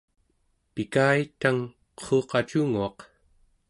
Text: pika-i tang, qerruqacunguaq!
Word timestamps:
pika-i 0.73 1.21
tang, 1.41 1.59
qerruqacunguaq! 1.99 2.97